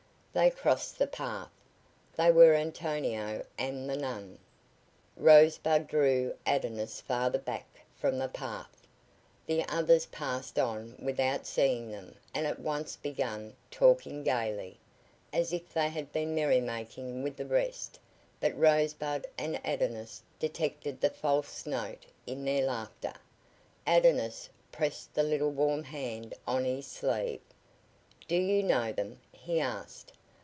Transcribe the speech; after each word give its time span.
They 0.33 0.49
crossed 0.49 0.97
the 0.97 1.07
path. 1.07 1.51
They 2.15 2.31
were 2.31 2.53
Antonio 2.53 3.43
and 3.57 3.89
the 3.89 3.97
nun. 3.97 4.39
Rosebud 5.17 5.87
drew 5.89 6.35
Adonis 6.47 7.01
farther 7.01 7.37
back 7.37 7.65
from 7.97 8.17
the 8.17 8.29
path. 8.29 8.87
The 9.45 9.65
others 9.67 10.05
passed 10.05 10.57
on 10.57 10.95
without 10.99 11.45
seeing 11.45 11.91
them 11.91 12.15
and 12.33 12.47
at 12.47 12.59
once 12.61 12.95
began 12.95 13.57
talking 13.69 14.23
gaily, 14.23 14.79
as 15.33 15.51
if 15.51 15.73
they 15.73 15.89
had 15.89 16.13
been 16.13 16.33
merrymaking 16.33 17.23
with 17.23 17.35
the 17.35 17.45
rest 17.45 17.99
but 18.39 18.57
Rosebud 18.57 19.27
and 19.37 19.59
Adonis 19.65 20.23
detected 20.39 21.01
the 21.01 21.09
false 21.09 21.65
note 21.65 22.05
in 22.25 22.45
their 22.45 22.65
laughter. 22.65 23.15
Adonis 23.85 24.47
pressed 24.71 25.13
the 25.13 25.23
little 25.23 25.51
warm 25.51 25.83
hand 25.83 26.33
on 26.47 26.63
his 26.63 26.87
sleeve. 26.87 27.41
"Do 28.29 28.37
you 28.37 28.63
know 28.63 28.93
them?" 28.93 29.19
he 29.33 29.59
asked. 29.59 30.13